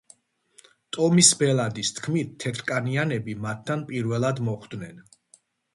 ტომის 0.97 1.29
ბელადის 1.41 1.93
თქმით, 1.99 2.33
თეთრკანიანები 2.45 3.39
მათთან 3.45 3.89
პირველად 3.93 4.45
მოხვდნენ. 4.51 5.03